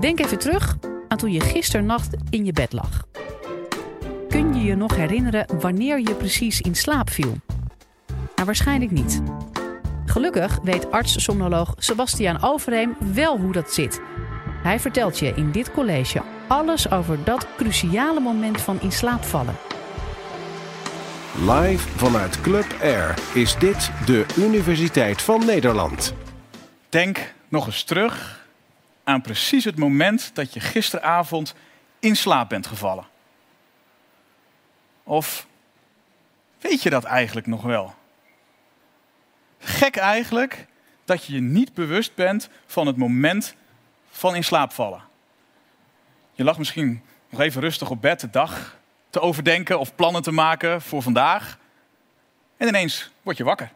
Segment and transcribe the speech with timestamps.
[0.00, 0.76] Denk even terug
[1.08, 3.06] aan toen je gisternacht in je bed lag.
[4.28, 7.36] Kun je je nog herinneren wanneer je precies in slaap viel?
[8.06, 9.22] Nou, waarschijnlijk niet.
[10.06, 14.00] Gelukkig weet arts-somnoloog Sebastiaan Overheem wel hoe dat zit.
[14.62, 19.56] Hij vertelt je in dit college alles over dat cruciale moment van in slaap vallen.
[21.40, 26.14] Live vanuit Club Air is dit de Universiteit van Nederland.
[26.88, 28.37] Denk nog eens terug
[29.08, 31.54] aan precies het moment dat je gisteravond
[31.98, 33.06] in slaap bent gevallen.
[35.02, 35.46] Of
[36.60, 37.94] weet je dat eigenlijk nog wel?
[39.58, 40.66] Gek eigenlijk
[41.04, 43.54] dat je je niet bewust bent van het moment
[44.10, 45.02] van in slaap vallen.
[46.32, 48.76] Je lag misschien nog even rustig op bed de dag
[49.10, 51.58] te overdenken of plannen te maken voor vandaag.
[52.56, 53.72] En ineens word je wakker.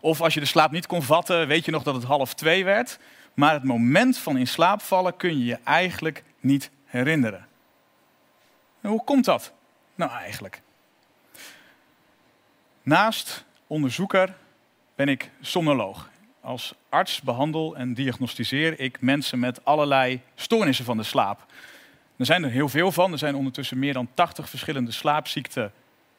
[0.00, 2.64] Of als je de slaap niet kon vatten, weet je nog dat het half twee
[2.64, 2.98] werd.
[3.36, 7.46] Maar het moment van in slaap vallen kun je je eigenlijk niet herinneren.
[8.80, 9.52] En hoe komt dat
[9.94, 10.62] nou eigenlijk?
[12.82, 14.34] Naast onderzoeker
[14.94, 16.10] ben ik somnoloog.
[16.40, 21.46] Als arts behandel en diagnosticeer ik mensen met allerlei stoornissen van de slaap.
[22.16, 23.12] Er zijn er heel veel van.
[23.12, 25.72] Er zijn ondertussen meer dan 80 verschillende slaapziekten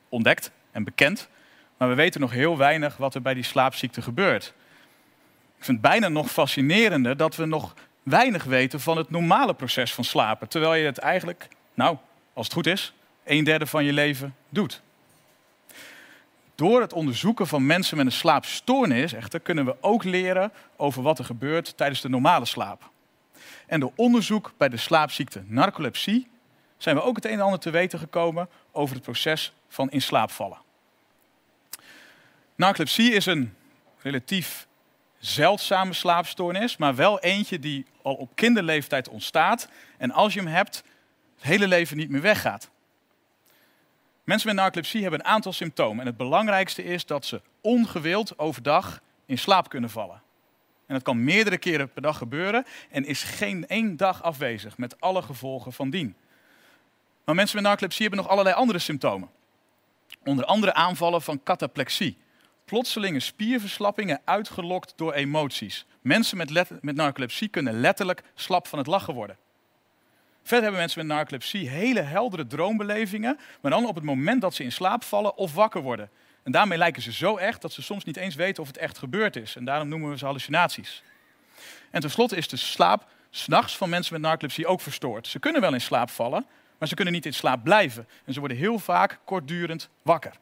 [0.10, 1.30] ontdekt en bekend.
[1.78, 4.54] Maar we weten nog heel weinig wat er bij die slaapziekte gebeurt.
[5.58, 9.94] Ik vind het bijna nog fascinerender dat we nog weinig weten van het normale proces
[9.94, 10.48] van slapen.
[10.48, 11.98] Terwijl je het eigenlijk, nou,
[12.34, 14.82] als het goed is, een derde van je leven doet.
[16.56, 21.20] Door het onderzoeken van mensen met een slaapstoornis echter kunnen we ook leren over wat
[21.20, 22.90] er gebeurt tijdens de normale slaap.
[23.66, 26.28] En door onderzoek bij de slaapziekte narcolepsie
[26.78, 30.02] zijn we ook het een en ander te weten gekomen over het proces van in
[30.02, 30.58] slaap vallen.
[32.56, 33.54] Narcolepsie is een
[34.02, 34.68] relatief
[35.20, 40.84] zeldzame slaapstoornis, maar wel eentje die al op kinderleeftijd ontstaat en als je hem hebt,
[41.36, 42.70] het hele leven niet meer weggaat.
[44.24, 49.02] Mensen met narcolepsie hebben een aantal symptomen en het belangrijkste is dat ze ongewild overdag
[49.26, 50.22] in slaap kunnen vallen.
[50.86, 55.02] En dat kan meerdere keren per dag gebeuren en is geen één dag afwezig met
[55.02, 56.16] alle gevolgen van dien.
[57.24, 59.30] Maar mensen met narcolepsie hebben nog allerlei andere symptomen.
[60.24, 62.18] Onder andere aanvallen van cataplexie.
[62.68, 65.86] Plotselinge spierverslappingen uitgelokt door emoties.
[66.02, 69.38] Mensen met, met narcolepsie kunnen letterlijk slap van het lachen worden.
[70.42, 74.64] Verder hebben mensen met narcolepsie hele heldere droombelevingen, maar dan op het moment dat ze
[74.64, 76.10] in slaap vallen of wakker worden.
[76.44, 78.98] En daarmee lijken ze zo echt dat ze soms niet eens weten of het echt
[78.98, 79.56] gebeurd is.
[79.56, 81.04] En daarom noemen we ze hallucinaties.
[81.92, 85.28] En tenslotte is de slaap s'nachts van mensen met narcolepsie ook verstoord.
[85.28, 86.46] Ze kunnen wel in slaap vallen,
[86.78, 88.08] maar ze kunnen niet in slaap blijven.
[88.26, 90.34] En ze worden heel vaak kortdurend wakker.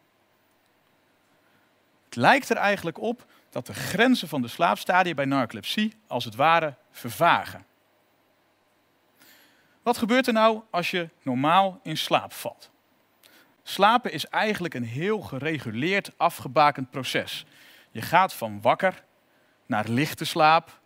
[2.16, 6.36] Het lijkt er eigenlijk op dat de grenzen van de slaapstadia bij narcolepsie als het
[6.36, 7.66] ware vervagen.
[9.84, 12.72] Wat gebeurt er nou als je normaal in slaap valt?
[13.64, 17.46] Slapen is eigenlijk een heel gereguleerd, afgebakend proces.
[17.92, 19.04] Je gaat van wakker
[19.66, 20.80] naar lichte slaap,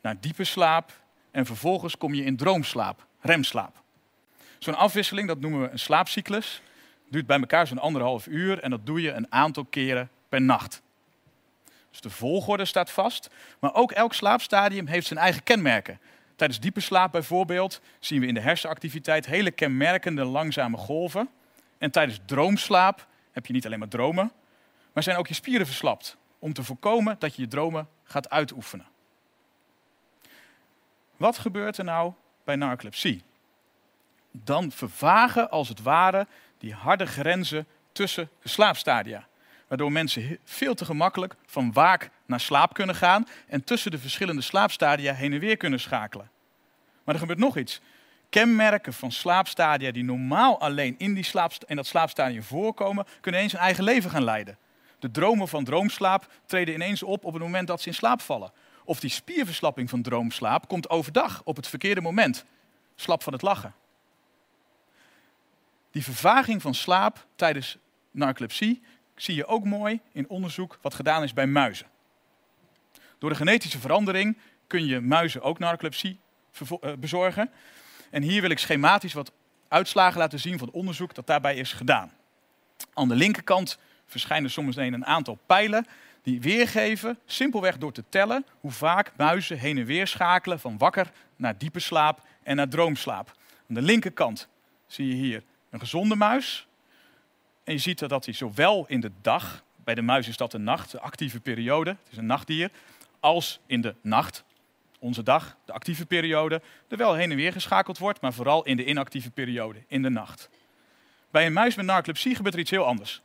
[0.00, 0.92] naar diepe slaap
[1.30, 3.82] en vervolgens kom je in droomslaap, remslaap.
[4.58, 6.62] Zo'n afwisseling, dat noemen we een slaapcyclus,
[7.10, 10.08] duurt bij elkaar zo'n anderhalf uur en dat doe je een aantal keren
[10.40, 10.82] nacht.
[11.90, 16.00] Dus de volgorde staat vast, maar ook elk slaapstadium heeft zijn eigen kenmerken.
[16.36, 21.28] Tijdens diepe slaap bijvoorbeeld zien we in de hersenactiviteit hele kenmerkende langzame golven.
[21.78, 24.32] En tijdens droomslaap heb je niet alleen maar dromen,
[24.92, 26.16] maar zijn ook je spieren verslapt.
[26.38, 28.86] Om te voorkomen dat je je dromen gaat uitoefenen.
[31.16, 32.12] Wat gebeurt er nou
[32.44, 33.22] bij narcolepsie?
[34.30, 36.26] Dan vervagen als het ware
[36.58, 39.26] die harde grenzen tussen de slaapstadia.
[39.74, 44.42] Waardoor mensen veel te gemakkelijk van waak naar slaap kunnen gaan en tussen de verschillende
[44.42, 46.30] slaapstadia heen en weer kunnen schakelen.
[47.04, 47.80] Maar er gebeurt nog iets.
[48.28, 53.52] Kenmerken van slaapstadia die normaal alleen in, die slaap, in dat slaapstadium voorkomen, kunnen ineens
[53.52, 54.58] een eigen leven gaan leiden.
[54.98, 58.52] De dromen van droomslaap treden ineens op op het moment dat ze in slaap vallen.
[58.84, 62.44] Of die spierverslapping van droomslaap komt overdag op het verkeerde moment.
[62.94, 63.74] Slap van het lachen.
[65.90, 67.78] Die vervaging van slaap tijdens
[68.10, 68.82] narcolepsie
[69.16, 71.86] zie je ook mooi in onderzoek wat gedaan is bij muizen.
[73.18, 76.18] Door de genetische verandering kun je muizen ook narcolepsie
[76.58, 77.50] eh, bezorgen.
[78.10, 79.32] En hier wil ik schematisch wat
[79.68, 82.12] uitslagen laten zien van het onderzoek dat daarbij is gedaan.
[82.94, 85.86] Aan de linkerkant verschijnen soms een aantal pijlen
[86.22, 91.10] die weergeven, simpelweg door te tellen, hoe vaak muizen heen en weer schakelen van wakker
[91.36, 93.36] naar diepe slaap en naar droomslaap.
[93.68, 94.48] Aan de linkerkant
[94.86, 96.66] zie je hier een gezonde muis.
[97.64, 100.58] En je ziet dat hij zowel in de dag, bij de muis is dat de
[100.58, 102.70] nacht, de actieve periode, het is een nachtdier,
[103.20, 104.44] als in de nacht,
[104.98, 108.76] onze dag, de actieve periode, er wel heen en weer geschakeld wordt, maar vooral in
[108.76, 110.48] de inactieve periode, in de nacht.
[111.30, 113.22] Bij een muis met narcolepsie gebeurt er iets heel anders.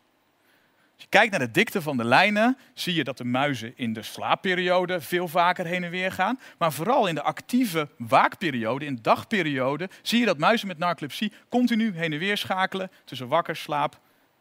[0.94, 3.94] Als je kijkt naar de dikte van de lijnen, zie je dat de muizen in
[3.94, 6.40] de slaapperiode veel vaker heen en weer gaan.
[6.58, 11.34] Maar vooral in de actieve waakperiode, in de dagperiode, zie je dat muizen met narcolepsie
[11.50, 14.00] continu heen en weer schakelen tussen wakker, slaap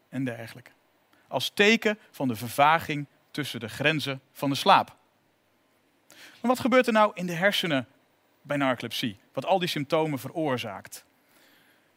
[0.09, 0.71] en dergelijke.
[1.27, 4.95] Als teken van de vervaging tussen de grenzen van de slaap.
[6.09, 7.87] Maar wat gebeurt er nou in de hersenen
[8.41, 9.17] bij narcolepsie?
[9.33, 11.05] Wat al die symptomen veroorzaakt?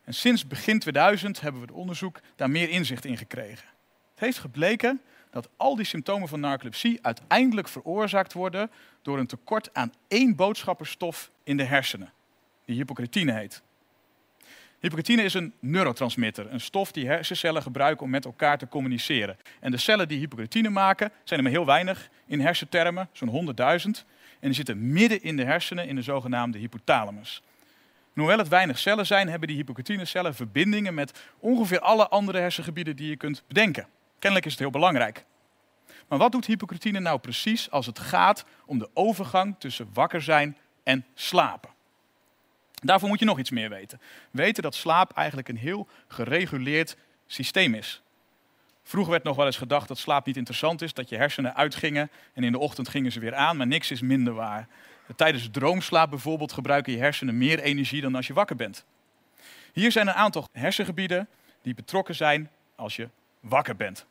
[0.04, 3.68] En sinds begin 2000 hebben we het onderzoek daar meer inzicht in gekregen.
[4.10, 5.00] Het heeft gebleken
[5.30, 8.70] dat al die symptomen van narcolepsie uiteindelijk veroorzaakt worden
[9.02, 12.12] door een tekort aan één boodschapperstof in de hersenen,
[12.64, 13.62] die hypocretine heet.
[14.82, 19.36] Hypocretine is een neurotransmitter, een stof die hersencellen gebruiken om met elkaar te communiceren.
[19.60, 23.54] En de cellen die hypocretine maken, zijn er maar heel weinig in hersentermen, zo'n 100.000.
[23.54, 24.04] En
[24.40, 27.42] die zitten midden in de hersenen in de zogenaamde hypothalamus.
[28.14, 32.96] En hoewel het weinig cellen zijn, hebben die hypocretinecellen verbindingen met ongeveer alle andere hersengebieden
[32.96, 33.86] die je kunt bedenken.
[34.18, 35.24] Kennelijk is het heel belangrijk.
[36.08, 40.56] Maar wat doet hypocretine nou precies als het gaat om de overgang tussen wakker zijn
[40.82, 41.70] en slapen?
[42.82, 44.00] Daarvoor moet je nog iets meer weten.
[44.30, 46.96] Weten dat slaap eigenlijk een heel gereguleerd
[47.26, 48.02] systeem is.
[48.82, 52.10] Vroeger werd nog wel eens gedacht dat slaap niet interessant is, dat je hersenen uitgingen
[52.34, 54.68] en in de ochtend gingen ze weer aan, maar niks is minder waar.
[55.16, 58.84] Tijdens droomslaap bijvoorbeeld gebruiken je hersenen meer energie dan als je wakker bent.
[59.72, 61.28] Hier zijn een aantal hersengebieden
[61.62, 63.08] die betrokken zijn als je
[63.40, 64.06] wakker bent.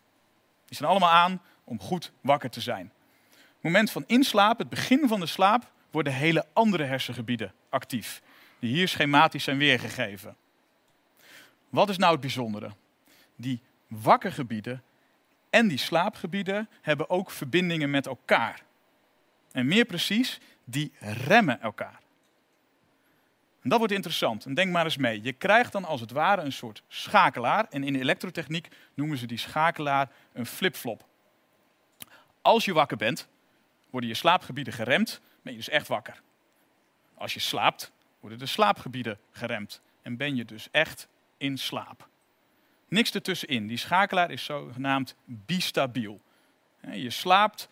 [0.65, 2.91] Die zijn allemaal aan om goed wakker te zijn.
[3.29, 8.21] Het moment van inslaap, het begin van de slaap, worden hele andere hersengebieden actief,
[8.61, 10.35] die hier schematisch zijn weergegeven.
[11.69, 12.71] Wat is nou het bijzondere?
[13.35, 14.83] Die wakkergebieden
[15.49, 18.63] en die slaapgebieden hebben ook verbindingen met elkaar.
[19.51, 21.99] En meer precies, die remmen elkaar.
[23.61, 24.45] En dat wordt interessant.
[24.45, 25.21] En denk maar eens mee.
[25.23, 27.67] Je krijgt dan als het ware een soort schakelaar.
[27.69, 31.05] En in de elektrotechniek noemen ze die schakelaar een flipflop.
[32.41, 33.27] Als je wakker bent,
[33.89, 36.21] worden je slaapgebieden geremd, ben je dus echt wakker.
[37.13, 37.91] Als je slaapt,
[38.21, 41.07] worden de slaapgebieden geremd en ben je dus echt
[41.37, 42.09] in slaap.
[42.87, 43.67] Niks ertussenin.
[43.67, 46.21] Die schakelaar is zogenaamd bistabiel.
[46.91, 47.69] Je slaapt,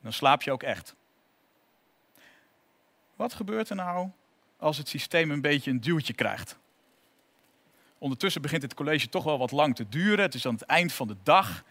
[0.00, 0.94] dan slaap je ook echt.
[3.16, 4.10] Wat gebeurt er nou
[4.56, 6.58] als het systeem een beetje een duwtje krijgt?
[7.98, 10.24] Ondertussen begint het college toch wel wat lang te duren.
[10.24, 11.64] Het is aan het eind van de dag.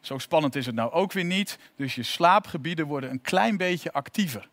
[0.00, 1.58] Zo spannend is het nou ook weer niet.
[1.76, 4.48] Dus je slaapgebieden worden een klein beetje actiever.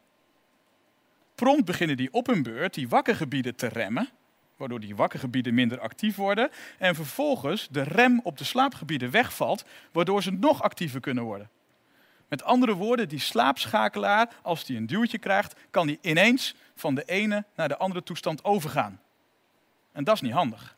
[1.36, 4.10] Prompt beginnen die op hun beurt die wakkergebieden te remmen,
[4.58, 6.50] waardoor die wakkergebieden minder actief worden.
[6.78, 11.50] En vervolgens de rem op de slaapgebieden wegvalt, waardoor ze nog actiever kunnen worden.
[12.28, 17.04] Met andere woorden, die slaapschakelaar, als die een duwtje krijgt, kan die ineens van de
[17.04, 19.02] ene naar de andere toestand overgaan.
[19.92, 20.78] En dat is niet handig.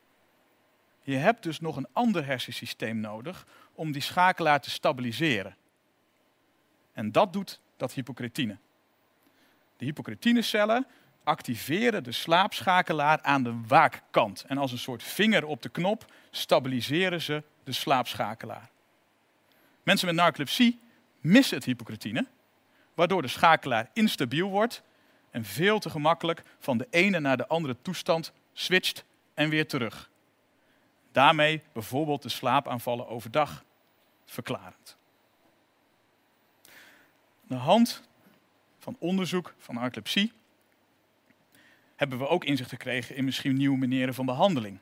[1.01, 5.55] Je hebt dus nog een ander hersensysteem nodig om die schakelaar te stabiliseren.
[6.93, 8.57] En dat doet dat hypocretine.
[9.77, 10.87] De hypocretinecellen
[11.23, 14.43] activeren de slaapschakelaar aan de waakkant.
[14.47, 18.69] En als een soort vinger op de knop stabiliseren ze de slaapschakelaar.
[19.83, 20.79] Mensen met narcolepsie
[21.19, 22.27] missen het hypocretine,
[22.93, 24.83] waardoor de schakelaar instabiel wordt
[25.31, 30.09] en veel te gemakkelijk van de ene naar de andere toestand switcht en weer terug.
[31.11, 33.63] Daarmee bijvoorbeeld de slaapaanvallen overdag
[34.25, 34.97] verklarend.
[37.47, 38.06] De hand
[38.87, 40.31] van onderzoek van narcolepsie
[41.95, 44.79] hebben we ook inzicht gekregen in misschien nieuwe manieren van behandeling.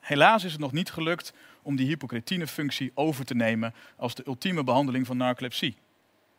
[0.00, 4.64] Helaas is het nog niet gelukt om die hypocretine-functie over te nemen als de ultieme
[4.64, 5.76] behandeling van narcolepsie.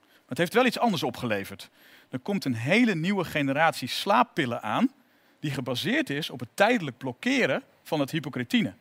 [0.02, 1.70] Maar het heeft wel iets anders opgeleverd.
[2.10, 4.92] Er komt een hele nieuwe generatie slaappillen aan
[5.40, 8.74] die gebaseerd is op het tijdelijk blokkeren van het hypocretine.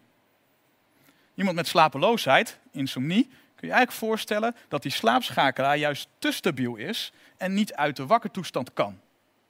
[1.34, 3.28] Iemand met slapeloosheid, insomnie,
[3.60, 8.06] kun je eigenlijk voorstellen dat die slaapschakelaar juist te stabiel is en niet uit de
[8.06, 9.00] wakkertoestand kan.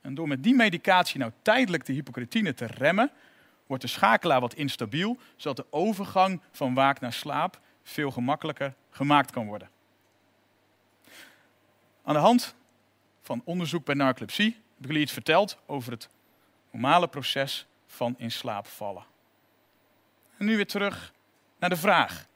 [0.01, 3.11] En door met die medicatie nou tijdelijk de hypocretine te remmen,
[3.67, 9.31] wordt de schakelaar wat instabiel, zodat de overgang van waak naar slaap veel gemakkelijker gemaakt
[9.31, 9.71] kan worden.
[12.05, 12.55] Aan de hand
[13.23, 16.09] van onderzoek bij narcolepsie heb ik jullie iets verteld over het
[16.71, 19.05] normale proces van in slaap vallen.
[20.37, 21.13] En nu weer terug
[21.59, 22.27] naar de vraag.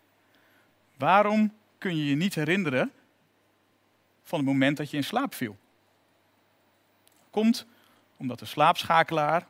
[0.96, 1.52] Waarom
[1.84, 2.92] kun je je niet herinneren
[4.22, 5.56] van het moment dat je in slaap viel?
[7.30, 7.66] Komt
[8.16, 9.46] omdat de slaapschakelaar,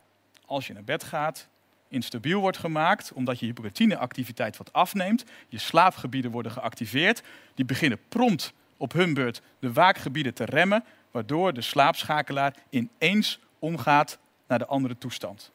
[0.47, 1.49] als je naar bed gaat,
[1.89, 5.25] instabiel wordt gemaakt, omdat je hypocretineactiviteit wat afneemt.
[5.49, 7.23] Je slaapgebieden worden geactiveerd.
[7.55, 14.19] Die beginnen prompt op hun beurt de waakgebieden te remmen, waardoor de slaapschakelaar ineens omgaat
[14.47, 15.53] naar de andere toestand.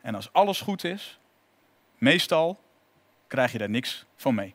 [0.00, 1.18] En als alles goed is,
[1.98, 2.60] meestal
[3.26, 4.54] krijg je daar niks van mee.